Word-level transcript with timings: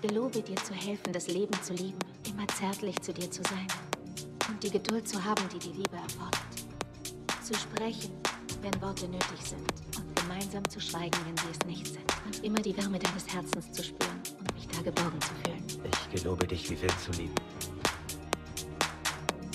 gelobe 0.00 0.42
dir 0.42 0.56
zu 0.56 0.72
helfen, 0.74 1.12
das 1.12 1.28
Leben 1.28 1.52
zu 1.62 1.74
lieben, 1.74 1.98
immer 2.28 2.46
zärtlich 2.48 3.00
zu 3.02 3.12
dir 3.12 3.30
zu 3.30 3.42
sein 3.42 3.66
und 4.48 4.62
die 4.62 4.70
Geduld 4.70 5.06
zu 5.06 5.22
haben, 5.22 5.42
die 5.52 5.58
die 5.58 5.72
Liebe 5.76 5.96
erfordert. 5.96 6.40
Zu 7.42 7.54
sprechen, 7.54 8.12
wenn 8.62 8.80
Worte 8.80 9.08
nötig 9.08 9.40
sind 9.42 9.62
und 9.96 10.16
gemeinsam 10.16 10.68
zu 10.68 10.80
schweigen, 10.80 11.18
wenn 11.26 11.36
sie 11.36 11.50
es 11.52 11.66
nicht 11.66 11.86
sind. 11.86 12.00
Und 12.24 12.44
immer 12.44 12.60
die 12.60 12.76
Wärme 12.76 12.98
deines 12.98 13.26
Herzens 13.32 13.72
zu 13.72 13.82
spüren 13.82 14.20
und 14.38 14.54
mich 14.54 14.66
da 14.68 14.82
geborgen 14.82 15.20
zu 15.20 15.30
fühlen. 15.44 15.64
Ich 15.84 16.20
gelobe 16.20 16.46
dich 16.46 16.70
wie 16.70 16.80
wild 16.80 17.00
zu 17.00 17.10
lieben. 17.12 17.34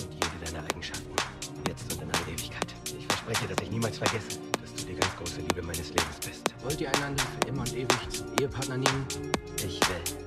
Und 0.02 0.14
jede 0.14 0.46
deiner 0.46 0.64
Eigenschaften, 0.66 1.16
jetzt 1.68 1.92
und 1.92 2.02
in 2.02 2.12
aller 2.12 2.28
Ewigkeit. 2.28 2.76
Ich 2.98 3.06
verspreche, 3.08 3.48
dass 3.48 3.64
ich 3.64 3.72
niemals 3.72 3.98
vergesse, 3.98 4.40
dass 4.62 4.74
du 4.76 4.86
die 4.86 4.96
ganz 4.96 5.16
große 5.18 5.42
Liebe 5.42 5.62
meines 5.62 5.90
Lebens 5.90 6.20
bist. 6.26 6.54
Wollt 6.64 6.82
ihr 6.82 6.94
einander 6.96 7.24
für 7.24 7.48
immer 7.48 7.62
und 7.62 7.74
ewig 7.74 8.10
zum 8.10 8.28
Ehepartner 8.40 8.78
nehmen? 8.78 9.06
Ich 9.58 9.80
will. 9.90 10.25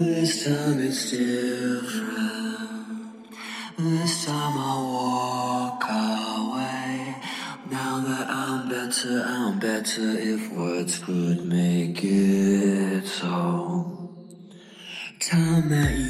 This 0.00 0.44
time 0.44 0.78
it's 0.80 1.10
different. 1.10 2.06
This 3.76 4.26
time 4.26 4.56
I 4.56 4.76
walk 4.94 5.82
away. 5.90 7.16
Now 7.68 7.98
that 8.06 8.30
I'm 8.30 8.68
better, 8.68 9.24
I'm 9.26 9.58
better 9.58 10.16
if 10.16 10.52
words 10.52 11.00
could 11.00 11.44
make 11.46 11.98
it 12.04 13.08
so. 13.08 14.14
Time 15.18 15.68
that 15.68 15.92
you 15.98 16.07